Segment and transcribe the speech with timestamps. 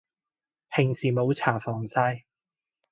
[0.71, 2.23] 平時冇搽防曬